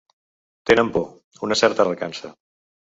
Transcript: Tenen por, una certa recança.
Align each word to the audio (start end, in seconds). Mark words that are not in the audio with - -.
Tenen 0.69 0.89
por, 0.95 1.05
una 1.49 1.61
certa 1.63 1.89
recança. 1.93 2.37